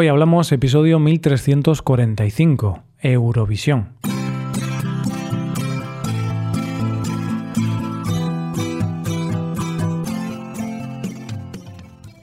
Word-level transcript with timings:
Hoy 0.00 0.06
hablamos 0.06 0.52
episodio 0.52 1.00
1345, 1.00 2.84
Eurovisión. 3.00 3.88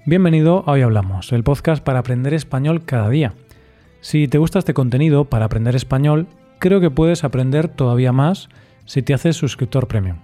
Bienvenido 0.05 0.63
a 0.65 0.71
Hoy 0.71 0.83
Hablamos, 0.83 1.33
el 1.33 1.43
podcast 1.43 1.83
para 1.83 1.99
aprender 1.99 2.33
español 2.33 2.85
cada 2.85 3.09
día. 3.09 3.33
Si 3.99 4.29
te 4.29 4.37
gusta 4.37 4.59
este 4.59 4.73
contenido 4.73 5.25
para 5.25 5.43
aprender 5.43 5.75
español, 5.75 6.27
creo 6.59 6.79
que 6.79 6.91
puedes 6.91 7.25
aprender 7.25 7.67
todavía 7.67 8.13
más 8.13 8.47
si 8.85 9.01
te 9.01 9.13
haces 9.13 9.35
suscriptor 9.35 9.89
premium. 9.89 10.19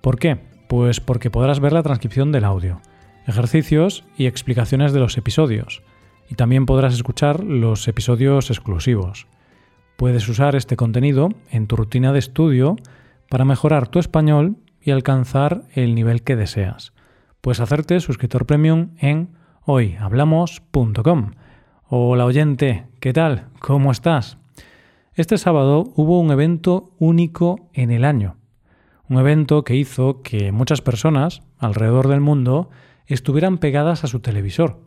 ¿Por 0.00 0.18
qué? 0.18 0.38
Pues 0.66 1.00
porque 1.00 1.30
podrás 1.30 1.60
ver 1.60 1.74
la 1.74 1.82
transcripción 1.82 2.32
del 2.32 2.46
audio, 2.46 2.80
ejercicios 3.26 4.04
y 4.16 4.24
explicaciones 4.24 4.94
de 4.94 5.00
los 5.00 5.18
episodios 5.18 5.82
y 6.28 6.34
también 6.34 6.66
podrás 6.66 6.94
escuchar 6.94 7.42
los 7.42 7.86
episodios 7.88 8.50
exclusivos. 8.50 9.26
Puedes 9.96 10.28
usar 10.28 10.56
este 10.56 10.76
contenido 10.76 11.30
en 11.50 11.66
tu 11.66 11.76
rutina 11.76 12.12
de 12.12 12.18
estudio 12.18 12.76
para 13.28 13.44
mejorar 13.44 13.88
tu 13.88 13.98
español 13.98 14.56
y 14.80 14.90
alcanzar 14.90 15.62
el 15.72 15.94
nivel 15.94 16.22
que 16.22 16.36
deseas. 16.36 16.92
Puedes 17.40 17.60
hacerte 17.60 18.00
suscriptor 18.00 18.46
premium 18.46 18.90
en 18.98 19.30
hoyhablamos.com. 19.64 21.32
Hola 21.88 22.24
oyente, 22.24 22.86
¿qué 23.00 23.12
tal? 23.12 23.48
¿Cómo 23.58 23.90
estás? 23.90 24.38
Este 25.14 25.38
sábado 25.38 25.92
hubo 25.94 26.20
un 26.20 26.30
evento 26.30 26.92
único 26.98 27.68
en 27.72 27.90
el 27.90 28.04
año. 28.04 28.36
Un 29.08 29.18
evento 29.18 29.64
que 29.64 29.76
hizo 29.76 30.22
que 30.22 30.52
muchas 30.52 30.82
personas 30.82 31.42
alrededor 31.58 32.08
del 32.08 32.20
mundo 32.20 32.68
estuvieran 33.06 33.58
pegadas 33.58 34.04
a 34.04 34.08
su 34.08 34.20
televisor 34.20 34.85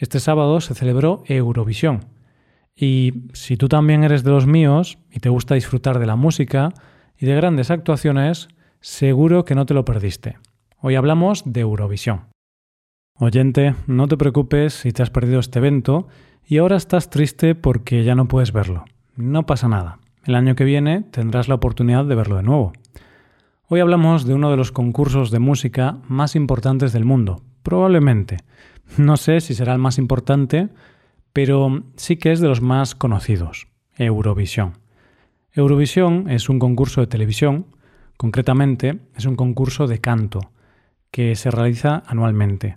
este 0.00 0.20
sábado 0.20 0.60
se 0.60 0.74
celebró 0.74 1.22
Eurovisión. 1.26 2.06
Y 2.74 3.24
si 3.34 3.56
tú 3.56 3.68
también 3.68 4.04
eres 4.04 4.24
de 4.24 4.30
los 4.30 4.46
míos 4.46 4.98
y 5.10 5.20
te 5.20 5.28
gusta 5.28 5.54
disfrutar 5.54 5.98
de 5.98 6.06
la 6.06 6.16
música 6.16 6.72
y 7.18 7.26
de 7.26 7.34
grandes 7.34 7.70
actuaciones, 7.70 8.48
seguro 8.80 9.44
que 9.44 9.54
no 9.54 9.66
te 9.66 9.74
lo 9.74 9.84
perdiste. 9.84 10.38
Hoy 10.78 10.94
hablamos 10.94 11.42
de 11.44 11.60
Eurovisión. 11.60 12.30
Oyente, 13.18 13.74
no 13.86 14.08
te 14.08 14.16
preocupes 14.16 14.72
si 14.72 14.92
te 14.92 15.02
has 15.02 15.10
perdido 15.10 15.40
este 15.40 15.58
evento 15.58 16.08
y 16.46 16.56
ahora 16.56 16.76
estás 16.76 17.10
triste 17.10 17.54
porque 17.54 18.02
ya 18.02 18.14
no 18.14 18.28
puedes 18.28 18.52
verlo. 18.52 18.86
No 19.14 19.44
pasa 19.44 19.68
nada. 19.68 19.98
El 20.24 20.34
año 20.34 20.54
que 20.54 20.64
viene 20.64 21.02
tendrás 21.02 21.48
la 21.48 21.56
oportunidad 21.56 22.06
de 22.06 22.14
verlo 22.14 22.36
de 22.36 22.42
nuevo. 22.42 22.72
Hoy 23.68 23.80
hablamos 23.80 24.24
de 24.24 24.32
uno 24.32 24.50
de 24.50 24.56
los 24.56 24.72
concursos 24.72 25.30
de 25.30 25.38
música 25.38 25.98
más 26.08 26.34
importantes 26.34 26.92
del 26.94 27.04
mundo, 27.04 27.42
probablemente, 27.62 28.38
no 28.96 29.16
sé 29.16 29.40
si 29.40 29.54
será 29.54 29.72
el 29.72 29.78
más 29.78 29.98
importante, 29.98 30.68
pero 31.32 31.84
sí 31.96 32.16
que 32.16 32.32
es 32.32 32.40
de 32.40 32.48
los 32.48 32.60
más 32.60 32.94
conocidos, 32.94 33.68
Eurovisión. 33.96 34.78
Eurovisión 35.52 36.28
es 36.28 36.48
un 36.48 36.58
concurso 36.58 37.00
de 37.00 37.06
televisión, 37.06 37.66
concretamente 38.16 39.00
es 39.16 39.26
un 39.26 39.36
concurso 39.36 39.86
de 39.86 40.00
canto, 40.00 40.52
que 41.10 41.34
se 41.34 41.50
realiza 41.50 42.02
anualmente. 42.06 42.76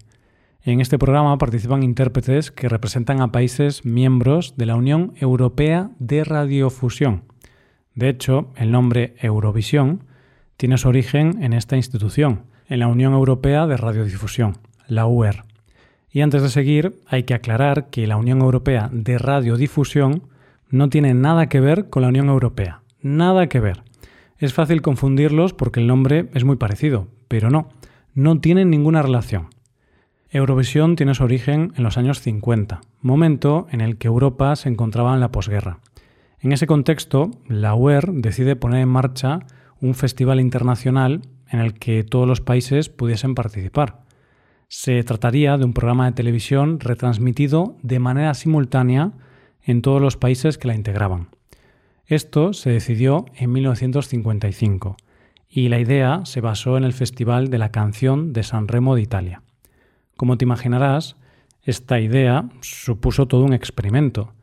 En 0.61 0.79
este 0.79 0.97
programa 0.97 1.37
participan 1.37 1.83
intérpretes 1.83 2.51
que 2.51 2.69
representan 2.69 3.21
a 3.21 3.31
países 3.31 3.85
miembros 3.85 4.55
de 4.55 4.65
la 4.65 4.75
Unión 4.75 5.13
Europea 5.17 5.91
de 5.99 6.23
Radiofusión. 6.23 7.23
De 7.95 8.09
hecho, 8.09 8.51
el 8.55 8.71
nombre 8.71 9.15
Eurovisión 9.19 10.05
tiene 10.57 10.77
su 10.77 10.87
origen 10.87 11.43
en 11.43 11.53
esta 11.53 11.75
institución, 11.75 12.45
en 12.67 12.79
la 12.79 12.87
Unión 12.87 13.13
Europea 13.13 13.67
de 13.67 13.77
Radiodifusión, 13.77 14.57
la 14.87 15.05
UER. 15.05 15.43
Y 16.13 16.21
antes 16.21 16.43
de 16.43 16.49
seguir, 16.49 17.01
hay 17.07 17.23
que 17.23 17.33
aclarar 17.33 17.89
que 17.89 18.05
la 18.05 18.17
Unión 18.17 18.39
Europea 18.41 18.87
de 18.93 19.17
Radiodifusión 19.17 20.21
no 20.69 20.87
tiene 20.87 21.15
nada 21.15 21.49
que 21.49 21.59
ver 21.59 21.89
con 21.89 22.03
la 22.03 22.09
Unión 22.09 22.29
Europea. 22.29 22.83
Nada 23.01 23.47
que 23.47 23.59
ver. 23.59 23.81
Es 24.37 24.53
fácil 24.53 24.83
confundirlos 24.83 25.53
porque 25.53 25.79
el 25.79 25.87
nombre 25.87 26.29
es 26.35 26.43
muy 26.43 26.55
parecido, 26.55 27.07
pero 27.27 27.49
no, 27.49 27.69
no 28.13 28.39
tienen 28.39 28.69
ninguna 28.69 29.01
relación. 29.01 29.47
Eurovisión 30.29 30.95
tiene 30.95 31.15
su 31.15 31.23
origen 31.23 31.73
en 31.75 31.83
los 31.83 31.97
años 31.97 32.21
50, 32.21 32.81
momento 33.01 33.65
en 33.71 33.81
el 33.81 33.97
que 33.97 34.07
Europa 34.07 34.55
se 34.55 34.69
encontraba 34.69 35.15
en 35.15 35.19
la 35.19 35.31
posguerra. 35.31 35.79
En 36.39 36.51
ese 36.51 36.67
contexto, 36.67 37.31
la 37.47 37.73
UER 37.73 38.11
decide 38.11 38.55
poner 38.55 38.81
en 38.81 38.89
marcha 38.89 39.39
un 39.81 39.95
festival 39.95 40.39
internacional 40.39 41.21
en 41.49 41.59
el 41.59 41.73
que 41.73 42.03
todos 42.03 42.27
los 42.27 42.41
países 42.41 42.89
pudiesen 42.89 43.33
participar. 43.33 44.02
Se 44.67 45.03
trataría 45.03 45.57
de 45.57 45.65
un 45.65 45.73
programa 45.73 46.05
de 46.05 46.13
televisión 46.13 46.79
retransmitido 46.79 47.77
de 47.81 47.99
manera 47.99 48.33
simultánea 48.33 49.11
en 49.61 49.81
todos 49.81 50.01
los 50.01 50.17
países 50.17 50.57
que 50.57 50.67
la 50.67 50.75
integraban. 50.75 51.29
Esto 52.05 52.53
se 52.53 52.69
decidió 52.69 53.25
en 53.35 53.51
1955 53.51 54.97
y 55.49 55.69
la 55.69 55.79
idea 55.79 56.21
se 56.25 56.41
basó 56.41 56.77
en 56.77 56.83
el 56.83 56.93
Festival 56.93 57.49
de 57.49 57.59
la 57.59 57.69
Canción 57.69 58.33
de 58.33 58.43
San 58.43 58.67
Remo 58.67 58.95
de 58.95 59.03
Italia. 59.03 59.43
Como 60.17 60.37
te 60.37 60.45
imaginarás, 60.45 61.15
esta 61.61 61.99
idea 61.99 62.49
supuso 62.61 63.27
todo 63.27 63.43
un 63.45 63.53
experimento, 63.53 64.33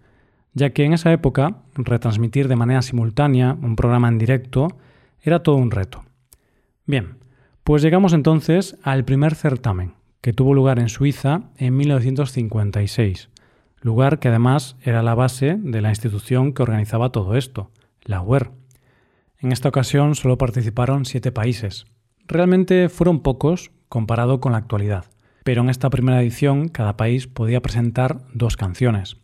ya 0.54 0.70
que 0.70 0.84
en 0.84 0.92
esa 0.92 1.12
época 1.12 1.58
retransmitir 1.74 2.48
de 2.48 2.56
manera 2.56 2.82
simultánea 2.82 3.56
un 3.60 3.76
programa 3.76 4.08
en 4.08 4.18
directo 4.18 4.68
era 5.20 5.42
todo 5.42 5.56
un 5.56 5.70
reto. 5.70 6.02
Bien, 6.86 7.18
pues 7.62 7.82
llegamos 7.82 8.12
entonces 8.14 8.76
al 8.82 9.04
primer 9.04 9.34
certamen, 9.34 9.94
que 10.20 10.32
tuvo 10.32 10.54
lugar 10.54 10.78
en 10.78 10.88
Suiza 10.88 11.42
en 11.56 11.76
1956, 11.76 13.30
lugar 13.80 14.18
que 14.18 14.28
además 14.28 14.76
era 14.82 15.02
la 15.02 15.14
base 15.14 15.56
de 15.58 15.80
la 15.80 15.88
institución 15.90 16.52
que 16.52 16.62
organizaba 16.62 17.10
todo 17.10 17.36
esto, 17.36 17.70
la 18.02 18.20
UER. 18.22 18.50
En 19.38 19.52
esta 19.52 19.68
ocasión 19.68 20.14
solo 20.14 20.36
participaron 20.36 21.06
siete 21.06 21.32
países. 21.32 21.86
Realmente 22.26 22.88
fueron 22.88 23.20
pocos 23.20 23.70
comparado 23.88 24.40
con 24.40 24.52
la 24.52 24.58
actualidad, 24.58 25.06
pero 25.44 25.62
en 25.62 25.70
esta 25.70 25.90
primera 25.90 26.20
edición 26.20 26.68
cada 26.68 26.96
país 26.96 27.26
podía 27.26 27.62
presentar 27.62 28.20
dos 28.34 28.56
canciones. 28.56 29.16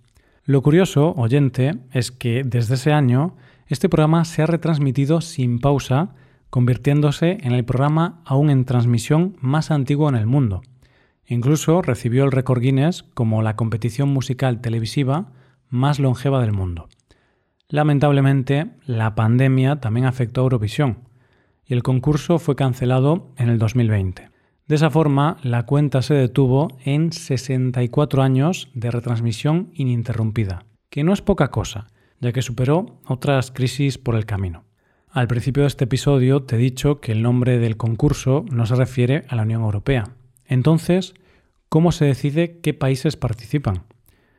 Lo 0.44 0.62
curioso, 0.62 1.12
oyente, 1.16 1.74
es 1.92 2.10
que 2.10 2.42
desde 2.44 2.76
ese 2.76 2.92
año 2.92 3.36
este 3.66 3.88
programa 3.88 4.24
se 4.24 4.42
ha 4.42 4.46
retransmitido 4.46 5.20
sin 5.20 5.58
pausa, 5.58 6.14
convirtiéndose 6.50 7.38
en 7.42 7.52
el 7.52 7.64
programa 7.64 8.22
aún 8.24 8.48
en 8.48 8.64
transmisión 8.64 9.36
más 9.40 9.70
antiguo 9.70 10.08
en 10.08 10.14
el 10.14 10.26
mundo. 10.26 10.62
Incluso 11.26 11.82
recibió 11.82 12.24
el 12.24 12.32
récord 12.32 12.60
Guinness 12.60 13.02
como 13.02 13.42
la 13.42 13.56
competición 13.56 14.08
musical 14.10 14.60
televisiva 14.60 15.32
más 15.68 15.98
longeva 15.98 16.40
del 16.40 16.52
mundo. 16.52 16.88
Lamentablemente, 17.68 18.70
la 18.84 19.14
pandemia 19.16 19.80
también 19.80 20.06
afectó 20.06 20.40
a 20.40 20.44
Eurovisión 20.44 21.08
y 21.64 21.74
el 21.74 21.82
concurso 21.82 22.38
fue 22.38 22.54
cancelado 22.54 23.32
en 23.36 23.48
el 23.48 23.58
2020. 23.58 24.30
De 24.68 24.74
esa 24.74 24.90
forma, 24.90 25.36
la 25.42 25.64
cuenta 25.64 26.02
se 26.02 26.14
detuvo 26.14 26.68
en 26.84 27.12
64 27.12 28.22
años 28.22 28.68
de 28.74 28.90
retransmisión 28.90 29.70
ininterrumpida, 29.74 30.64
que 30.90 31.04
no 31.04 31.12
es 31.12 31.22
poca 31.22 31.50
cosa, 31.50 31.88
ya 32.20 32.32
que 32.32 32.42
superó 32.42 33.00
otras 33.06 33.50
crisis 33.50 33.98
por 33.98 34.14
el 34.14 34.26
camino. 34.26 34.64
Al 35.08 35.28
principio 35.28 35.62
de 35.62 35.68
este 35.68 35.84
episodio 35.84 36.42
te 36.42 36.56
he 36.56 36.58
dicho 36.58 37.00
que 37.00 37.12
el 37.12 37.22
nombre 37.22 37.58
del 37.58 37.76
concurso 37.76 38.44
no 38.50 38.66
se 38.66 38.74
refiere 38.74 39.24
a 39.28 39.36
la 39.36 39.42
Unión 39.42 39.62
Europea, 39.62 40.10
entonces, 40.48 41.14
¿cómo 41.68 41.92
se 41.92 42.04
decide 42.04 42.58
qué 42.60 42.74
países 42.74 43.16
participan? 43.16 43.84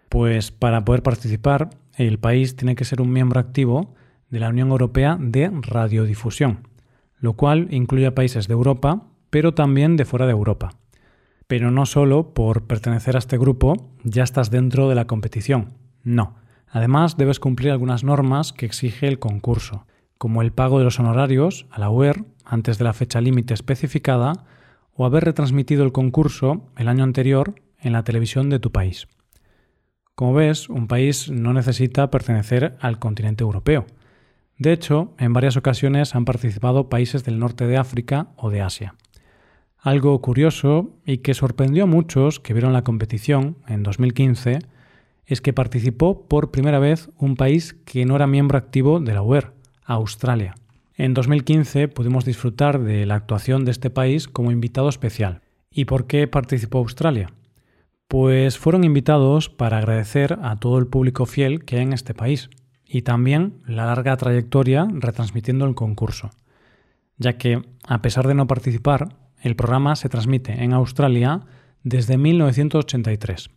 Pues 0.10 0.52
para 0.52 0.86
poder 0.86 1.04
participar, 1.04 1.70
el 1.96 2.20
país 2.20 2.56
tiene 2.56 2.76
que 2.76 2.86
ser 2.86 3.02
un 3.02 3.12
miembro 3.12 3.40
activo 3.40 3.96
de 4.30 4.40
la 4.40 4.50
Unión 4.50 4.70
Europea 4.70 5.18
de 5.20 5.52
Radiodifusión, 5.54 6.68
lo 7.20 7.34
cual 7.34 7.68
incluye 7.72 8.06
a 8.06 8.16
países 8.16 8.48
de 8.48 8.54
Europa, 8.54 9.04
pero 9.30 9.54
también 9.54 9.98
de 9.98 10.06
fuera 10.06 10.26
de 10.26 10.32
Europa. 10.32 10.72
Pero 11.48 11.72
no 11.72 11.86
solo 11.86 12.34
por 12.34 12.68
pertenecer 12.68 13.16
a 13.16 13.20
este 13.20 13.38
grupo 13.38 13.92
ya 14.04 14.24
estás 14.24 14.52
dentro 14.52 14.90
de 14.90 14.96
la 14.96 15.08
competición, 15.08 15.74
no. 16.04 16.36
Además 16.70 17.18
debes 17.18 17.40
cumplir 17.40 17.72
algunas 17.72 18.04
normas 18.04 18.52
que 18.54 18.66
exige 18.66 19.08
el 19.08 19.20
concurso, 19.20 19.86
como 20.18 20.42
el 20.42 20.52
pago 20.52 20.80
de 20.80 20.86
los 20.86 21.00
honorarios 21.00 21.66
a 21.72 21.80
la 21.80 21.90
UER 21.90 22.26
antes 22.44 22.78
de 22.78 22.84
la 22.84 22.94
fecha 22.94 23.22
límite 23.22 23.54
especificada 23.54 24.46
o 24.98 25.06
haber 25.06 25.24
retransmitido 25.24 25.84
el 25.84 25.92
concurso 25.92 26.68
el 26.76 26.90
año 26.90 27.04
anterior 27.04 27.56
en 27.80 27.94
la 27.94 28.04
televisión 28.04 28.50
de 28.50 28.60
tu 28.60 28.72
país. 28.72 29.08
Como 30.16 30.34
ves, 30.34 30.68
un 30.68 30.88
país 30.88 31.30
no 31.30 31.54
necesita 31.54 32.10
pertenecer 32.10 32.76
al 32.82 32.98
continente 32.98 33.44
europeo. 33.44 33.86
De 34.58 34.74
hecho, 34.74 35.14
en 35.20 35.34
varias 35.34 35.56
ocasiones 35.56 36.16
han 36.16 36.26
participado 36.26 36.90
países 36.90 37.24
del 37.24 37.38
norte 37.38 37.68
de 37.68 37.78
África 37.78 38.30
o 38.36 38.50
de 38.50 38.62
Asia. 38.62 38.96
Algo 39.78 40.20
curioso 40.20 40.90
y 41.06 41.20
que 41.20 41.36
sorprendió 41.36 41.84
a 41.84 41.88
muchos 41.88 42.40
que 42.40 42.54
vieron 42.54 42.74
la 42.74 42.84
competición 42.84 43.58
en 43.68 43.84
2015 43.84 44.60
es 45.28 45.42
que 45.42 45.54
participó 45.54 46.28
por 46.28 46.50
primera 46.50 46.80
vez 46.80 47.12
un 47.18 47.36
país 47.36 47.76
que 47.86 48.06
no 48.06 48.16
era 48.16 48.26
miembro 48.26 48.58
activo 48.58 49.00
de 49.00 49.14
la 49.14 49.22
UER, 49.22 49.54
Australia. 49.86 50.56
En 51.00 51.14
2015 51.14 51.90
pudimos 51.90 52.26
disfrutar 52.26 52.80
de 52.80 53.06
la 53.06 53.14
actuación 53.14 53.66
de 53.66 53.72
este 53.72 53.92
país 53.92 54.28
como 54.28 54.52
invitado 54.52 54.90
especial. 54.90 55.42
¿Y 55.70 55.86
por 55.86 56.08
qué 56.08 56.28
participó 56.28 56.80
Australia? 56.80 57.32
Pues 58.08 58.58
fueron 58.58 58.84
invitados 58.84 59.48
para 59.48 59.78
agradecer 59.78 60.40
a 60.42 60.56
todo 60.56 60.80
el 60.80 60.88
público 60.88 61.28
fiel 61.28 61.66
que 61.66 61.76
hay 61.76 61.84
en 61.84 61.94
este 61.94 62.16
país 62.16 62.50
y 62.84 63.04
también 63.04 63.62
la 63.68 63.86
larga 63.86 64.18
trayectoria 64.18 64.88
retransmitiendo 64.92 65.66
el 65.66 65.76
concurso, 65.76 66.32
ya 67.20 67.38
que, 67.38 67.62
a 67.88 68.02
pesar 68.02 68.28
de 68.28 68.34
no 68.34 68.48
participar, 68.48 69.10
el 69.44 69.56
programa 69.56 69.96
se 69.96 70.10
transmite 70.10 70.64
en 70.64 70.74
Australia 70.74 71.42
desde 71.84 72.18
1983. 72.18 73.52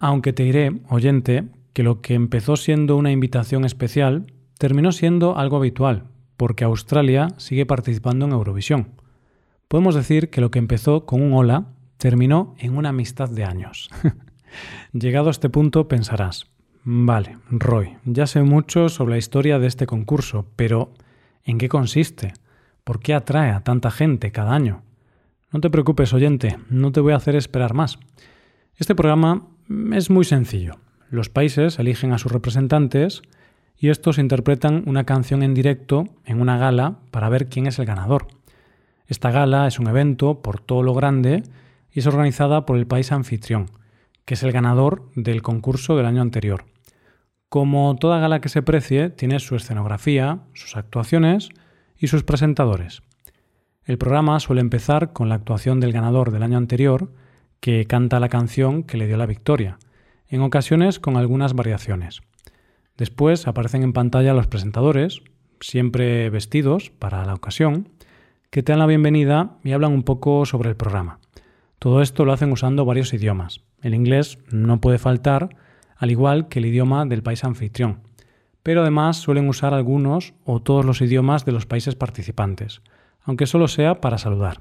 Aunque 0.00 0.32
te 0.32 0.42
diré, 0.42 0.80
oyente, 0.88 1.44
que 1.72 1.84
lo 1.84 2.00
que 2.00 2.14
empezó 2.14 2.56
siendo 2.56 2.96
una 2.96 3.12
invitación 3.12 3.64
especial 3.64 4.26
terminó 4.58 4.90
siendo 4.90 5.38
algo 5.38 5.58
habitual, 5.58 6.08
porque 6.36 6.64
Australia 6.64 7.28
sigue 7.36 7.66
participando 7.66 8.26
en 8.26 8.32
Eurovisión. 8.32 8.88
Podemos 9.68 9.94
decir 9.94 10.30
que 10.30 10.40
lo 10.40 10.50
que 10.50 10.58
empezó 10.58 11.06
con 11.06 11.22
un 11.22 11.32
hola 11.32 11.66
terminó 11.98 12.54
en 12.58 12.76
una 12.76 12.90
amistad 12.90 13.28
de 13.28 13.44
años. 13.44 13.90
Llegado 14.92 15.28
a 15.28 15.30
este 15.30 15.48
punto 15.48 15.88
pensarás, 15.88 16.46
vale, 16.84 17.38
Roy, 17.50 17.96
ya 18.04 18.26
sé 18.26 18.42
mucho 18.42 18.88
sobre 18.88 19.12
la 19.12 19.18
historia 19.18 19.58
de 19.58 19.66
este 19.66 19.86
concurso, 19.86 20.46
pero 20.56 20.92
¿en 21.44 21.58
qué 21.58 21.68
consiste? 21.68 22.34
¿Por 22.84 23.00
qué 23.00 23.14
atrae 23.14 23.50
a 23.50 23.64
tanta 23.64 23.90
gente 23.90 24.30
cada 24.32 24.54
año? 24.54 24.82
No 25.50 25.60
te 25.60 25.70
preocupes, 25.70 26.12
oyente, 26.12 26.58
no 26.68 26.92
te 26.92 27.00
voy 27.00 27.12
a 27.12 27.16
hacer 27.16 27.36
esperar 27.36 27.74
más. 27.74 27.98
Este 28.76 28.94
programa 28.94 29.46
es 29.92 30.10
muy 30.10 30.24
sencillo. 30.24 30.74
Los 31.10 31.28
países 31.28 31.78
eligen 31.78 32.12
a 32.12 32.18
sus 32.18 32.32
representantes 32.32 33.22
y 33.84 33.90
estos 33.90 34.16
interpretan 34.16 34.82
una 34.86 35.04
canción 35.04 35.42
en 35.42 35.52
directo 35.52 36.08
en 36.24 36.40
una 36.40 36.56
gala 36.56 37.00
para 37.10 37.28
ver 37.28 37.50
quién 37.50 37.66
es 37.66 37.78
el 37.78 37.84
ganador. 37.84 38.28
Esta 39.08 39.30
gala 39.30 39.66
es 39.66 39.78
un 39.78 39.88
evento 39.88 40.40
por 40.40 40.58
todo 40.58 40.82
lo 40.82 40.94
grande 40.94 41.42
y 41.92 41.98
es 41.98 42.06
organizada 42.06 42.64
por 42.64 42.78
el 42.78 42.86
país 42.86 43.12
anfitrión, 43.12 43.66
que 44.24 44.32
es 44.32 44.42
el 44.42 44.52
ganador 44.52 45.10
del 45.16 45.42
concurso 45.42 45.98
del 45.98 46.06
año 46.06 46.22
anterior. 46.22 46.64
Como 47.50 47.94
toda 47.96 48.20
gala 48.20 48.40
que 48.40 48.48
se 48.48 48.62
precie, 48.62 49.10
tiene 49.10 49.38
su 49.38 49.54
escenografía, 49.54 50.38
sus 50.54 50.78
actuaciones 50.78 51.50
y 51.98 52.06
sus 52.06 52.22
presentadores. 52.22 53.02
El 53.84 53.98
programa 53.98 54.40
suele 54.40 54.62
empezar 54.62 55.12
con 55.12 55.28
la 55.28 55.34
actuación 55.34 55.80
del 55.80 55.92
ganador 55.92 56.30
del 56.30 56.42
año 56.42 56.56
anterior, 56.56 57.12
que 57.60 57.84
canta 57.84 58.18
la 58.18 58.30
canción 58.30 58.82
que 58.82 58.96
le 58.96 59.06
dio 59.06 59.18
la 59.18 59.26
victoria, 59.26 59.78
en 60.26 60.40
ocasiones 60.40 60.98
con 60.98 61.18
algunas 61.18 61.52
variaciones. 61.52 62.22
Después 62.96 63.48
aparecen 63.48 63.82
en 63.82 63.92
pantalla 63.92 64.34
los 64.34 64.46
presentadores, 64.46 65.22
siempre 65.60 66.30
vestidos 66.30 66.90
para 66.90 67.24
la 67.24 67.34
ocasión, 67.34 67.88
que 68.50 68.62
te 68.62 68.70
dan 68.70 68.78
la 68.78 68.86
bienvenida 68.86 69.58
y 69.64 69.72
hablan 69.72 69.92
un 69.92 70.04
poco 70.04 70.46
sobre 70.46 70.70
el 70.70 70.76
programa. 70.76 71.18
Todo 71.80 72.02
esto 72.02 72.24
lo 72.24 72.32
hacen 72.32 72.52
usando 72.52 72.84
varios 72.84 73.12
idiomas. 73.12 73.62
El 73.82 73.94
inglés 73.94 74.38
no 74.52 74.80
puede 74.80 74.98
faltar, 74.98 75.56
al 75.96 76.12
igual 76.12 76.46
que 76.48 76.60
el 76.60 76.66
idioma 76.66 77.04
del 77.04 77.24
país 77.24 77.42
anfitrión, 77.42 78.00
pero 78.62 78.82
además 78.82 79.16
suelen 79.16 79.48
usar 79.48 79.74
algunos 79.74 80.34
o 80.44 80.62
todos 80.62 80.84
los 80.84 81.00
idiomas 81.00 81.44
de 81.44 81.50
los 81.52 81.66
países 81.66 81.96
participantes, 81.96 82.80
aunque 83.24 83.46
solo 83.46 83.66
sea 83.66 84.00
para 84.00 84.18
saludar. 84.18 84.60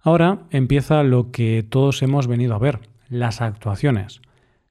Ahora 0.00 0.46
empieza 0.50 1.02
lo 1.02 1.30
que 1.30 1.62
todos 1.68 2.02
hemos 2.02 2.26
venido 2.26 2.54
a 2.54 2.58
ver, 2.58 2.80
las 3.10 3.42
actuaciones. 3.42 4.22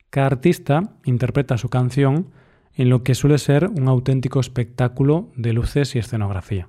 Cada 0.09 0.27
artista 0.27 0.95
interpreta 1.05 1.57
su 1.59 1.69
canción 1.69 2.31
en 2.77 2.89
lo 2.89 3.03
que 3.03 3.15
suele 3.15 3.39
ser 3.39 3.67
un 3.67 3.87
auténtico 3.87 4.39
espectáculo 4.39 5.29
de 5.35 5.51
luces 5.51 5.95
y 5.95 5.99
escenografía. 5.99 6.67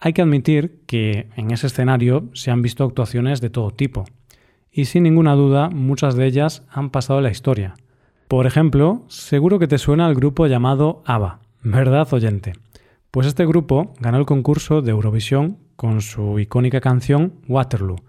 Hay 0.00 0.12
que 0.12 0.22
admitir 0.22 0.82
que 0.86 1.28
en 1.36 1.52
ese 1.52 1.68
escenario 1.68 2.28
se 2.34 2.50
han 2.50 2.60
visto 2.60 2.84
actuaciones 2.84 3.40
de 3.40 3.48
todo 3.48 3.70
tipo, 3.70 4.04
y 4.70 4.86
sin 4.86 5.04
ninguna 5.04 5.34
duda 5.34 5.70
muchas 5.70 6.16
de 6.16 6.26
ellas 6.26 6.66
han 6.68 6.90
pasado 6.90 7.20
la 7.20 7.30
historia. 7.30 7.74
Por 8.26 8.46
ejemplo, 8.46 9.04
seguro 9.08 9.60
que 9.60 9.68
te 9.68 9.78
suena 9.78 10.08
el 10.08 10.16
grupo 10.16 10.48
llamado 10.48 11.02
ABBA, 11.06 11.38
¿verdad 11.62 12.12
oyente? 12.12 12.54
Pues 13.12 13.28
este 13.28 13.46
grupo 13.46 13.94
ganó 14.00 14.18
el 14.18 14.26
concurso 14.26 14.82
de 14.82 14.90
Eurovisión 14.90 15.58
con 15.76 16.02
su 16.02 16.40
icónica 16.40 16.80
canción 16.80 17.34
Waterloo, 17.46 18.02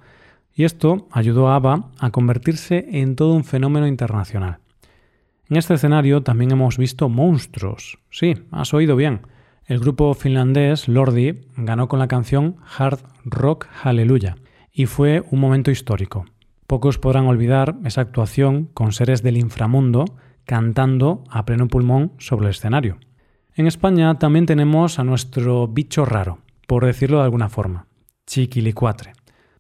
y 0.55 0.63
esto 0.63 1.07
ayudó 1.11 1.49
a 1.49 1.57
ABBA 1.57 1.91
a 1.99 2.09
convertirse 2.09 2.87
en 2.91 3.15
todo 3.15 3.33
un 3.33 3.43
fenómeno 3.43 3.85
internacional. 3.85 4.57
En 5.47 5.57
este 5.57 5.75
escenario 5.75 6.24
también 6.24 6.51
hemos 6.51 6.77
visto 6.77 7.07
monstruos. 7.07 8.00
Sí, 8.09 8.33
has 8.51 8.74
oído 8.74 8.95
bien. 8.95 9.21
El 9.65 9.80
grupo 9.80 10.13
finlandés 10.15 10.88
Lordi 10.88 11.42
ganó 11.56 11.88
con 11.88 12.00
la 12.00 12.07
canción 12.07 12.56
Hard 12.77 13.00
Rock 13.25 13.68
Hallelujah 13.83 14.38
y 14.71 14.88
fue 14.88 15.24
un 15.30 15.39
momento 15.39 15.69
histórico. 15.69 16.25
Pocos 16.65 16.97
podrán 16.97 17.27
olvidar 17.27 17.75
esa 17.83 18.01
actuación 18.01 18.65
con 18.74 18.92
seres 18.92 19.21
del 19.21 19.38
inframundo 19.38 20.06
cantando 20.45 21.24
a 21.30 21.45
pleno 21.45 21.68
pulmón 21.68 22.13
sobre 22.18 22.48
el 22.48 22.51
escenario. 22.51 22.98
En 23.53 23.68
España 23.68 24.18
también 24.18 24.48
tenemos 24.48 24.98
a 24.98 25.03
nuestro 25.03 25.68
bicho 25.68 26.06
raro, 26.06 26.39
por 26.68 26.86
decirlo 26.86 27.19
de 27.19 27.25
alguna 27.25 27.50
forma, 27.50 27.86
Chiquilicuatre. 28.25 29.13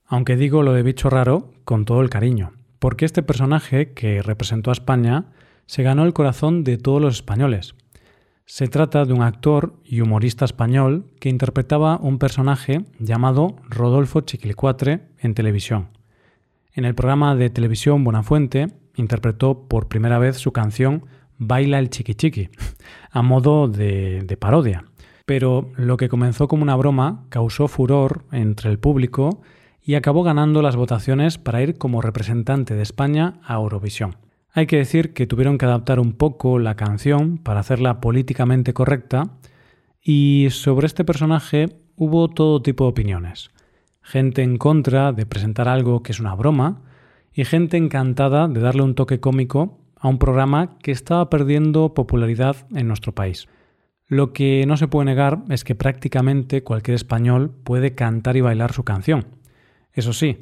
Aunque 0.07 0.35
digo 0.35 0.63
lo 0.63 0.73
de 0.73 0.81
bicho 0.81 1.11
raro 1.11 1.53
con 1.63 1.85
todo 1.85 2.01
el 2.01 2.09
cariño, 2.09 2.53
porque 2.79 3.05
este 3.05 3.21
personaje 3.21 3.93
que 3.93 4.23
representó 4.23 4.71
a 4.71 4.73
España 4.73 5.25
se 5.65 5.83
ganó 5.83 6.03
el 6.03 6.13
corazón 6.13 6.63
de 6.63 6.77
todos 6.77 7.01
los 7.01 7.15
españoles. 7.15 7.75
Se 8.45 8.67
trata 8.67 9.05
de 9.05 9.13
un 9.13 9.23
actor 9.23 9.73
y 9.83 10.01
humorista 10.01 10.45
español 10.45 11.05
que 11.19 11.29
interpretaba 11.29 11.97
un 11.97 12.19
personaje 12.19 12.85
llamado 12.99 13.55
Rodolfo 13.69 14.21
Chiquilicuatre 14.21 15.07
en 15.19 15.33
televisión. 15.33 15.89
En 16.73 16.85
el 16.85 16.93
programa 16.93 17.35
de 17.35 17.49
televisión 17.49 18.03
Buenafuente 18.03 18.67
interpretó 18.95 19.67
por 19.67 19.87
primera 19.87 20.19
vez 20.19 20.37
su 20.37 20.51
canción 20.51 21.05
Baila 21.37 21.79
el 21.79 21.89
Chiqui 21.89 22.13
Chiqui, 22.13 22.49
a 23.11 23.21
modo 23.23 23.67
de 23.67 24.37
parodia. 24.39 24.85
Pero 25.25 25.71
lo 25.75 25.97
que 25.97 26.09
comenzó 26.09 26.47
como 26.47 26.61
una 26.61 26.75
broma 26.75 27.25
causó 27.29 27.67
furor 27.67 28.25
entre 28.31 28.69
el 28.69 28.77
público 28.77 29.41
y 29.81 29.95
acabó 29.95 30.23
ganando 30.23 30.61
las 30.61 30.75
votaciones 30.75 31.39
para 31.39 31.63
ir 31.63 31.77
como 31.77 32.01
representante 32.01 32.75
de 32.75 32.83
España 32.83 33.39
a 33.43 33.55
Eurovisión. 33.55 34.24
Hay 34.57 34.67
que 34.67 34.77
decir 34.77 35.11
que 35.11 35.27
tuvieron 35.27 35.57
que 35.57 35.65
adaptar 35.65 35.99
un 35.99 36.13
poco 36.13 36.59
la 36.59 36.75
canción 36.75 37.37
para 37.37 37.59
hacerla 37.59 37.99
políticamente 37.99 38.73
correcta 38.73 39.31
y 40.01 40.47
sobre 40.49 40.87
este 40.87 41.03
personaje 41.03 41.75
hubo 41.97 42.29
todo 42.29 42.61
tipo 42.61 42.85
de 42.85 42.91
opiniones. 42.91 43.51
Gente 44.01 44.43
en 44.43 44.55
contra 44.55 45.11
de 45.11 45.25
presentar 45.25 45.67
algo 45.67 46.03
que 46.03 46.13
es 46.13 46.21
una 46.21 46.35
broma 46.35 46.83
y 47.33 47.43
gente 47.43 47.75
encantada 47.75 48.47
de 48.47 48.61
darle 48.61 48.83
un 48.83 48.95
toque 48.95 49.19
cómico 49.19 49.77
a 49.97 50.07
un 50.07 50.19
programa 50.19 50.79
que 50.79 50.91
estaba 50.91 51.29
perdiendo 51.29 51.93
popularidad 51.93 52.55
en 52.73 52.87
nuestro 52.87 53.13
país. 53.13 53.49
Lo 54.07 54.31
que 54.31 54.63
no 54.65 54.77
se 54.77 54.87
puede 54.87 55.07
negar 55.07 55.43
es 55.49 55.65
que 55.65 55.75
prácticamente 55.75 56.63
cualquier 56.63 56.95
español 56.95 57.51
puede 57.51 57.93
cantar 57.93 58.37
y 58.37 58.41
bailar 58.41 58.71
su 58.71 58.85
canción. 58.85 59.25
Eso 59.91 60.13
sí, 60.13 60.37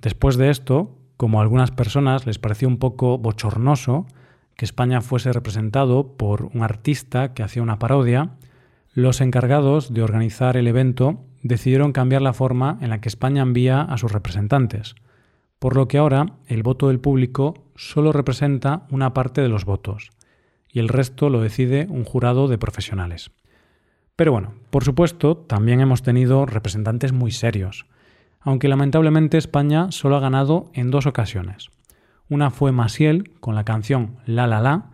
después 0.00 0.38
de 0.38 0.48
esto, 0.48 0.97
como 1.18 1.40
a 1.40 1.42
algunas 1.42 1.72
personas 1.72 2.26
les 2.26 2.38
pareció 2.38 2.68
un 2.68 2.78
poco 2.78 3.18
bochornoso 3.18 4.06
que 4.56 4.64
España 4.64 5.00
fuese 5.00 5.32
representado 5.32 6.16
por 6.16 6.44
un 6.54 6.62
artista 6.62 7.34
que 7.34 7.42
hacía 7.42 7.62
una 7.62 7.80
parodia, 7.80 8.36
los 8.92 9.20
encargados 9.20 9.92
de 9.92 10.02
organizar 10.02 10.56
el 10.56 10.68
evento 10.68 11.24
decidieron 11.42 11.92
cambiar 11.92 12.22
la 12.22 12.32
forma 12.32 12.78
en 12.80 12.90
la 12.90 13.00
que 13.00 13.08
España 13.08 13.42
envía 13.42 13.82
a 13.82 13.98
sus 13.98 14.12
representantes, 14.12 14.94
por 15.58 15.74
lo 15.74 15.88
que 15.88 15.98
ahora 15.98 16.26
el 16.46 16.62
voto 16.62 16.86
del 16.86 17.00
público 17.00 17.54
solo 17.74 18.12
representa 18.12 18.86
una 18.90 19.12
parte 19.12 19.40
de 19.40 19.48
los 19.48 19.64
votos, 19.64 20.10
y 20.68 20.78
el 20.78 20.88
resto 20.88 21.30
lo 21.30 21.40
decide 21.40 21.88
un 21.90 22.04
jurado 22.04 22.46
de 22.46 22.58
profesionales. 22.58 23.32
Pero 24.14 24.30
bueno, 24.30 24.54
por 24.70 24.84
supuesto, 24.84 25.36
también 25.36 25.80
hemos 25.80 26.02
tenido 26.02 26.46
representantes 26.46 27.12
muy 27.12 27.32
serios, 27.32 27.86
aunque 28.40 28.68
lamentablemente 28.68 29.38
España 29.38 29.90
solo 29.90 30.16
ha 30.16 30.20
ganado 30.20 30.70
en 30.74 30.90
dos 30.90 31.06
ocasiones. 31.06 31.70
Una 32.28 32.50
fue 32.50 32.72
Masiel 32.72 33.32
con 33.40 33.54
la 33.54 33.64
canción 33.64 34.18
La 34.26 34.46
La 34.46 34.60
La 34.60 34.90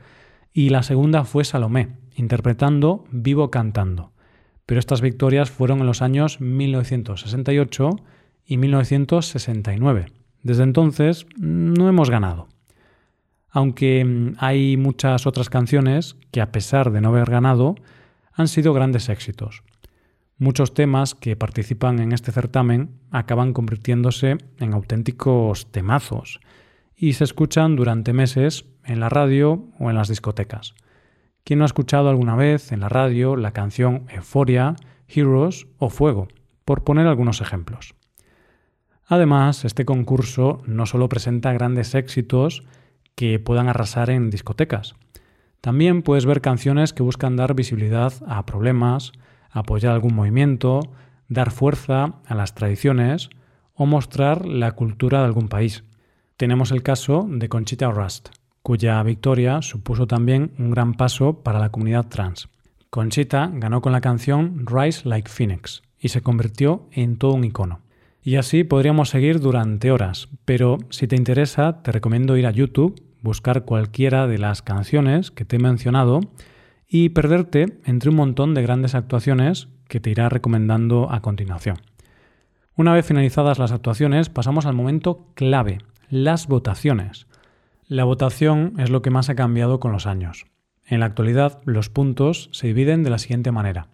y 0.52 0.68
la 0.68 0.82
segunda 0.82 1.24
fue 1.24 1.44
Salomé, 1.44 1.96
interpretando 2.14 3.04
Vivo 3.10 3.50
Cantando. 3.50 4.12
Pero 4.66 4.78
estas 4.78 5.00
victorias 5.00 5.50
fueron 5.50 5.80
en 5.80 5.86
los 5.86 6.00
años 6.00 6.40
1968 6.40 7.90
y 8.46 8.56
1969. 8.56 10.06
Desde 10.42 10.62
entonces 10.62 11.26
no 11.36 11.88
hemos 11.88 12.10
ganado. 12.10 12.48
Aunque 13.50 14.04
mm, 14.04 14.36
hay 14.38 14.76
muchas 14.76 15.26
otras 15.26 15.50
canciones 15.50 16.16
que 16.30 16.40
a 16.40 16.52
pesar 16.52 16.92
de 16.92 17.00
no 17.00 17.08
haber 17.08 17.30
ganado 17.30 17.74
han 18.32 18.48
sido 18.48 18.74
grandes 18.74 19.08
éxitos. 19.08 19.62
Muchos 20.36 20.74
temas 20.74 21.14
que 21.14 21.36
participan 21.36 22.00
en 22.00 22.12
este 22.12 22.32
certamen 22.32 22.98
acaban 23.10 23.52
convirtiéndose 23.52 24.38
en 24.58 24.74
auténticos 24.74 25.70
temazos 25.70 26.40
y 26.96 27.12
se 27.12 27.24
escuchan 27.24 27.76
durante 27.76 28.12
meses 28.12 28.64
en 28.84 29.00
la 29.00 29.08
radio 29.08 29.68
o 29.78 29.90
en 29.90 29.96
las 29.96 30.08
discotecas. 30.08 30.74
¿Quién 31.44 31.58
no 31.58 31.64
ha 31.64 31.66
escuchado 31.66 32.08
alguna 32.08 32.34
vez 32.34 32.72
en 32.72 32.80
la 32.80 32.88
radio 32.88 33.36
la 33.36 33.52
canción 33.52 34.06
Euphoria, 34.08 34.76
Heroes 35.08 35.66
o 35.78 35.88
Fuego? 35.88 36.28
Por 36.64 36.82
poner 36.82 37.06
algunos 37.06 37.40
ejemplos. 37.40 37.94
Además, 39.06 39.64
este 39.64 39.84
concurso 39.84 40.62
no 40.66 40.86
solo 40.86 41.08
presenta 41.08 41.52
grandes 41.52 41.94
éxitos 41.94 42.64
que 43.14 43.38
puedan 43.38 43.68
arrasar 43.68 44.10
en 44.10 44.30
discotecas, 44.30 44.96
también 45.64 46.02
puedes 46.02 46.26
ver 46.26 46.42
canciones 46.42 46.92
que 46.92 47.02
buscan 47.02 47.36
dar 47.36 47.54
visibilidad 47.54 48.12
a 48.28 48.44
problemas, 48.44 49.12
apoyar 49.54 49.94
algún 49.94 50.14
movimiento, 50.14 50.80
dar 51.28 51.50
fuerza 51.50 52.16
a 52.26 52.34
las 52.34 52.54
tradiciones 52.54 53.30
o 53.72 53.86
mostrar 53.86 54.44
la 54.44 54.72
cultura 54.72 55.20
de 55.20 55.24
algún 55.24 55.48
país. 55.48 55.84
Tenemos 56.36 56.72
el 56.72 56.82
caso 56.82 57.26
de 57.28 57.48
Conchita 57.48 57.90
Rust, 57.90 58.28
cuya 58.62 59.02
victoria 59.02 59.62
supuso 59.62 60.06
también 60.06 60.52
un 60.58 60.70
gran 60.70 60.94
paso 60.94 61.42
para 61.42 61.58
la 61.58 61.70
comunidad 61.70 62.08
trans. 62.08 62.48
Conchita 62.90 63.50
ganó 63.54 63.80
con 63.80 63.92
la 63.92 64.00
canción 64.00 64.66
Rise 64.66 65.08
Like 65.08 65.30
Phoenix 65.30 65.82
y 65.98 66.08
se 66.08 66.22
convirtió 66.22 66.88
en 66.92 67.16
todo 67.16 67.32
un 67.32 67.44
icono. 67.44 67.80
Y 68.22 68.36
así 68.36 68.64
podríamos 68.64 69.10
seguir 69.10 69.40
durante 69.40 69.90
horas, 69.90 70.28
pero 70.44 70.78
si 70.90 71.06
te 71.06 71.16
interesa 71.16 71.82
te 71.82 71.92
recomiendo 71.92 72.36
ir 72.36 72.46
a 72.46 72.50
YouTube 72.50 73.00
buscar 73.24 73.64
cualquiera 73.64 74.26
de 74.26 74.38
las 74.38 74.60
canciones 74.60 75.30
que 75.30 75.46
te 75.46 75.56
he 75.56 75.58
mencionado 75.58 76.20
y 76.96 77.08
perderte 77.08 77.76
entre 77.84 78.10
un 78.10 78.14
montón 78.14 78.54
de 78.54 78.62
grandes 78.62 78.94
actuaciones 78.94 79.66
que 79.88 79.98
te 79.98 80.10
irá 80.10 80.28
recomendando 80.28 81.10
a 81.10 81.22
continuación. 81.22 81.78
Una 82.76 82.92
vez 82.92 83.04
finalizadas 83.04 83.58
las 83.58 83.72
actuaciones, 83.72 84.28
pasamos 84.28 84.64
al 84.64 84.76
momento 84.76 85.26
clave, 85.34 85.78
las 86.08 86.46
votaciones. 86.46 87.26
La 87.88 88.04
votación 88.04 88.74
es 88.78 88.90
lo 88.90 89.02
que 89.02 89.10
más 89.10 89.28
ha 89.28 89.34
cambiado 89.34 89.80
con 89.80 89.90
los 89.90 90.06
años. 90.06 90.46
En 90.86 91.00
la 91.00 91.06
actualidad, 91.06 91.60
los 91.64 91.88
puntos 91.88 92.48
se 92.52 92.68
dividen 92.68 93.02
de 93.02 93.10
la 93.10 93.18
siguiente 93.18 93.50
manera. 93.50 93.88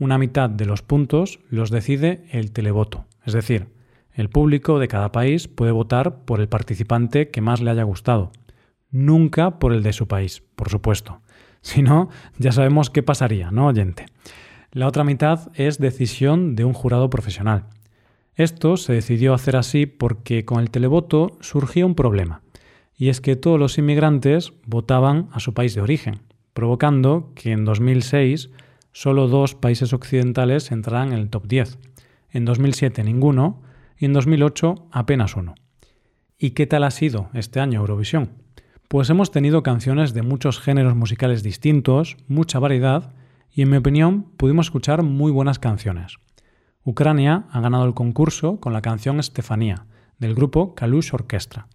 Una 0.00 0.18
mitad 0.18 0.50
de 0.50 0.66
los 0.66 0.82
puntos 0.82 1.38
los 1.50 1.70
decide 1.70 2.24
el 2.32 2.50
televoto, 2.50 3.04
es 3.24 3.32
decir, 3.32 3.68
el 4.12 4.28
público 4.28 4.80
de 4.80 4.88
cada 4.88 5.12
país 5.12 5.46
puede 5.46 5.70
votar 5.70 6.24
por 6.24 6.40
el 6.40 6.48
participante 6.48 7.30
que 7.30 7.42
más 7.42 7.60
le 7.60 7.70
haya 7.70 7.84
gustado, 7.84 8.32
nunca 8.90 9.60
por 9.60 9.72
el 9.72 9.84
de 9.84 9.92
su 9.92 10.08
país, 10.08 10.42
por 10.56 10.68
supuesto. 10.68 11.20
Si 11.62 11.82
no, 11.82 12.08
ya 12.38 12.52
sabemos 12.52 12.90
qué 12.90 13.02
pasaría, 13.02 13.50
¿no, 13.50 13.66
oyente? 13.66 14.06
La 14.72 14.86
otra 14.86 15.04
mitad 15.04 15.50
es 15.54 15.78
decisión 15.78 16.54
de 16.54 16.64
un 16.64 16.72
jurado 16.72 17.10
profesional. 17.10 17.66
Esto 18.34 18.76
se 18.76 18.92
decidió 18.92 19.34
hacer 19.34 19.56
así 19.56 19.86
porque 19.86 20.44
con 20.44 20.60
el 20.60 20.70
televoto 20.70 21.36
surgía 21.40 21.84
un 21.84 21.94
problema, 21.94 22.42
y 22.96 23.08
es 23.08 23.20
que 23.20 23.36
todos 23.36 23.58
los 23.58 23.78
inmigrantes 23.78 24.52
votaban 24.66 25.28
a 25.32 25.40
su 25.40 25.54
país 25.54 25.74
de 25.74 25.80
origen, 25.80 26.20
provocando 26.52 27.32
que 27.34 27.52
en 27.52 27.64
2006 27.64 28.50
solo 28.92 29.28
dos 29.28 29.54
países 29.54 29.92
occidentales 29.92 30.70
entraran 30.70 31.12
en 31.12 31.18
el 31.18 31.30
top 31.30 31.46
10, 31.46 31.78
en 32.30 32.44
2007 32.44 33.04
ninguno 33.04 33.62
y 33.98 34.06
en 34.06 34.12
2008 34.12 34.88
apenas 34.90 35.36
uno. 35.36 35.54
¿Y 36.38 36.50
qué 36.50 36.66
tal 36.66 36.84
ha 36.84 36.90
sido 36.90 37.28
este 37.34 37.60
año 37.60 37.80
Eurovisión? 37.80 38.30
Pues 38.90 39.08
hemos 39.08 39.30
tenido 39.30 39.62
canciones 39.62 40.14
de 40.14 40.22
muchos 40.22 40.58
géneros 40.58 40.96
musicales 40.96 41.44
distintos, 41.44 42.16
mucha 42.26 42.58
variedad, 42.58 43.14
y 43.52 43.62
en 43.62 43.70
mi 43.70 43.76
opinión 43.76 44.32
pudimos 44.36 44.66
escuchar 44.66 45.04
muy 45.04 45.30
buenas 45.30 45.60
canciones. 45.60 46.16
Ucrania 46.82 47.44
ha 47.52 47.60
ganado 47.60 47.84
el 47.84 47.94
concurso 47.94 48.58
con 48.58 48.72
la 48.72 48.82
canción 48.82 49.20
Estefanía, 49.20 49.86
del 50.18 50.34
grupo 50.34 50.74
Kalush 50.74 51.14
Orchestra. 51.14 51.68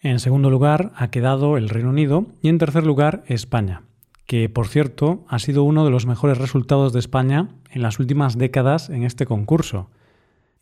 En 0.00 0.18
segundo 0.18 0.50
lugar 0.50 0.92
ha 0.96 1.08
quedado 1.08 1.56
el 1.56 1.70
Reino 1.70 1.88
Unido 1.88 2.26
y 2.42 2.50
en 2.50 2.58
tercer 2.58 2.84
lugar 2.84 3.24
España, 3.26 3.84
que 4.26 4.50
por 4.50 4.68
cierto 4.68 5.24
ha 5.28 5.38
sido 5.38 5.62
uno 5.62 5.86
de 5.86 5.90
los 5.90 6.04
mejores 6.04 6.36
resultados 6.36 6.92
de 6.92 6.98
España 6.98 7.48
en 7.70 7.80
las 7.80 7.98
últimas 7.98 8.36
décadas 8.36 8.90
en 8.90 9.04
este 9.04 9.24
concurso. 9.24 9.88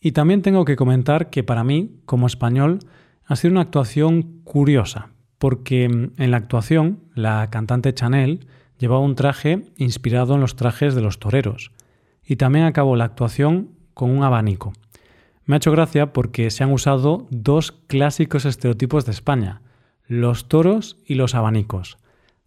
Y 0.00 0.12
también 0.12 0.42
tengo 0.42 0.64
que 0.64 0.76
comentar 0.76 1.28
que 1.28 1.42
para 1.42 1.64
mí, 1.64 1.98
como 2.04 2.28
español, 2.28 2.78
ha 3.26 3.34
sido 3.34 3.50
una 3.50 3.62
actuación 3.62 4.42
curiosa, 4.44 5.10
porque 5.38 5.88
mm, 5.88 6.20
en 6.20 6.30
la 6.30 6.36
actuación 6.36 7.00
la 7.14 7.48
cantante 7.50 7.94
Chanel 7.94 8.46
llevaba 8.78 9.00
un 9.00 9.14
traje 9.14 9.62
inspirado 9.76 10.34
en 10.34 10.40
los 10.40 10.56
trajes 10.56 10.94
de 10.94 11.00
los 11.00 11.18
toreros 11.18 11.72
y 12.24 12.36
también 12.36 12.64
acabó 12.64 12.96
la 12.96 13.04
actuación 13.04 13.70
con 13.94 14.10
un 14.10 14.22
abanico. 14.22 14.72
Me 15.44 15.56
ha 15.56 15.58
hecho 15.58 15.72
gracia 15.72 16.12
porque 16.12 16.50
se 16.50 16.62
han 16.62 16.72
usado 16.72 17.26
dos 17.30 17.72
clásicos 17.72 18.44
estereotipos 18.44 19.06
de 19.06 19.12
España, 19.12 19.62
los 20.06 20.46
toros 20.46 20.98
y 21.06 21.14
los 21.14 21.34
abanicos. 21.34 21.96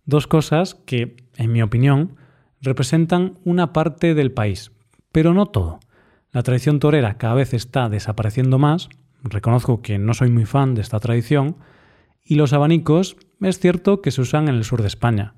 Dos 0.06 0.28
cosas 0.28 0.76
que, 0.76 1.18
en 1.36 1.52
mi 1.52 1.62
opinión, 1.62 2.16
representan 2.62 3.40
una 3.44 3.74
parte 3.74 4.14
del 4.14 4.32
país, 4.32 4.72
pero 5.12 5.34
no 5.34 5.48
todo. 5.48 5.80
La 6.32 6.44
tradición 6.44 6.80
torera 6.80 7.18
cada 7.18 7.34
vez 7.34 7.54
está 7.54 7.90
desapareciendo 7.90 8.60
más, 8.60 8.90
reconozco 9.24 9.82
que 9.82 9.98
no 9.98 10.14
soy 10.14 10.30
muy 10.30 10.46
fan 10.46 10.76
de 10.76 10.82
esta 10.82 11.00
tradición, 11.00 11.58
y 12.24 12.36
los 12.36 12.54
abanicos 12.54 13.18
es 13.42 13.60
cierto 13.60 14.02
que 14.02 14.12
se 14.12 14.22
usan 14.22 14.48
en 14.48 14.56
el 14.56 14.64
sur 14.64 14.82
de 14.82 14.88
España, 14.88 15.34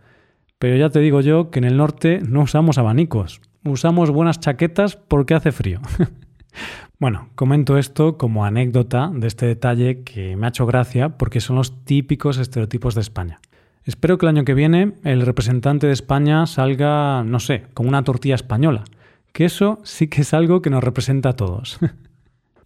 pero 0.60 0.78
ya 0.78 0.90
te 0.90 1.00
digo 1.00 1.22
yo 1.22 1.52
que 1.52 1.60
en 1.60 1.66
el 1.66 1.78
norte 1.78 2.22
no 2.28 2.42
usamos 2.42 2.78
abanicos, 2.78 3.42
usamos 3.66 4.12
buenas 4.12 4.40
chaquetas 4.40 4.96
porque 4.96 5.34
hace 5.34 5.52
frío. 5.52 5.82
bueno, 7.00 7.30
comento 7.36 7.78
esto 7.78 8.18
como 8.18 8.46
anécdota 8.46 9.12
de 9.14 9.28
este 9.28 9.46
detalle 9.46 10.04
que 10.04 10.36
me 10.36 10.46
ha 10.46 10.50
hecho 10.50 10.66
gracia 10.66 11.18
porque 11.18 11.42
son 11.42 11.58
los 11.58 11.84
típicos 11.86 12.38
estereotipos 12.38 12.96
de 12.96 13.02
España. 13.02 13.40
Espero 13.86 14.18
que 14.18 14.26
el 14.26 14.30
año 14.30 14.46
que 14.46 14.54
viene 14.54 14.94
el 15.04 15.22
representante 15.26 15.88
de 15.88 15.94
España 15.94 16.46
salga, 16.46 17.24
no 17.26 17.40
sé, 17.40 17.66
con 17.74 17.88
una 17.88 18.04
tortilla 18.04 18.36
española, 18.36 18.86
que 19.34 19.46
eso 19.46 19.80
sí 19.84 20.08
que 20.08 20.22
es 20.22 20.34
algo 20.34 20.62
que 20.62 20.70
nos 20.70 20.84
representa 20.84 21.30
a 21.30 21.36
todos. 21.36 21.80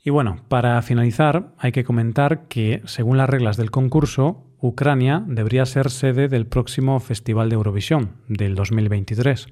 Y 0.08 0.10
bueno, 0.10 0.38
para 0.48 0.82
finalizar, 0.84 1.50
hay 1.58 1.74
que 1.74 1.84
comentar 1.84 2.48
que, 2.48 2.82
según 2.86 3.18
las 3.18 3.30
reglas 3.30 3.58
del 3.58 3.72
concurso, 3.72 4.46
Ucrania 4.62 5.22
debería 5.28 5.66
ser 5.66 5.90
sede 5.90 6.30
del 6.30 6.48
próximo 6.48 7.02
Festival 7.02 7.50
de 7.50 7.56
Eurovisión 7.56 8.12
del 8.30 8.56
2023. 8.56 9.48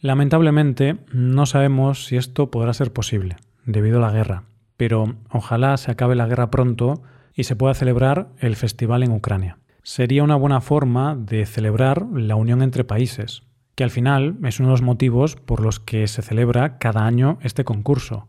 Lamentablemente, 0.00 0.96
no 1.12 1.44
sabemos 1.44 2.06
si 2.06 2.16
esto 2.16 2.50
podrá 2.50 2.72
ser 2.72 2.90
posible, 2.90 3.36
debido 3.66 3.98
a 3.98 4.06
la 4.06 4.10
guerra, 4.10 4.44
pero 4.78 5.14
ojalá 5.28 5.76
se 5.76 5.90
acabe 5.90 6.14
la 6.14 6.26
guerra 6.26 6.50
pronto 6.50 7.02
y 7.34 7.44
se 7.44 7.54
pueda 7.54 7.74
celebrar 7.74 8.30
el 8.38 8.56
festival 8.56 9.02
en 9.02 9.12
Ucrania. 9.12 9.58
Sería 9.82 10.24
una 10.24 10.36
buena 10.36 10.62
forma 10.62 11.16
de 11.16 11.44
celebrar 11.44 12.06
la 12.14 12.34
unión 12.34 12.62
entre 12.62 12.82
países, 12.82 13.42
que 13.74 13.84
al 13.84 13.90
final 13.90 14.38
es 14.42 14.58
uno 14.58 14.70
de 14.70 14.72
los 14.72 14.80
motivos 14.80 15.36
por 15.36 15.60
los 15.60 15.78
que 15.80 16.08
se 16.08 16.22
celebra 16.22 16.78
cada 16.78 17.04
año 17.04 17.38
este 17.42 17.64
concurso 17.64 18.26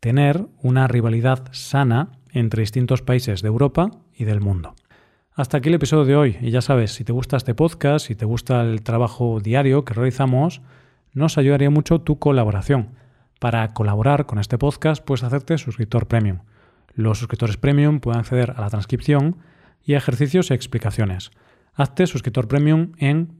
tener 0.00 0.46
una 0.62 0.88
rivalidad 0.88 1.48
sana 1.52 2.08
entre 2.32 2.62
distintos 2.62 3.02
países 3.02 3.42
de 3.42 3.48
Europa 3.48 3.90
y 4.14 4.24
del 4.24 4.40
mundo. 4.40 4.74
Hasta 5.34 5.58
aquí 5.58 5.68
el 5.68 5.74
episodio 5.74 6.04
de 6.04 6.16
hoy 6.16 6.36
y 6.40 6.50
ya 6.50 6.62
sabes, 6.62 6.92
si 6.92 7.04
te 7.04 7.12
gusta 7.12 7.36
este 7.36 7.54
podcast, 7.54 8.06
si 8.06 8.14
te 8.14 8.24
gusta 8.24 8.62
el 8.62 8.82
trabajo 8.82 9.40
diario 9.40 9.84
que 9.84 9.94
realizamos, 9.94 10.62
nos 11.12 11.38
ayudaría 11.38 11.70
mucho 11.70 12.00
tu 12.00 12.18
colaboración. 12.18 12.94
Para 13.38 13.68
colaborar 13.72 14.26
con 14.26 14.38
este 14.38 14.58
podcast 14.58 15.04
puedes 15.04 15.22
hacerte 15.22 15.58
suscriptor 15.58 16.08
premium. 16.08 16.40
Los 16.94 17.18
suscriptores 17.18 17.56
premium 17.56 18.00
pueden 18.00 18.20
acceder 18.20 18.54
a 18.56 18.60
la 18.60 18.70
transcripción 18.70 19.36
y 19.84 19.94
a 19.94 19.98
ejercicios 19.98 20.50
y 20.50 20.54
explicaciones. 20.54 21.30
Hazte 21.74 22.06
suscriptor 22.06 22.48
premium 22.48 22.92
en 22.98 23.39